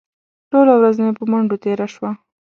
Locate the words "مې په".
1.03-1.23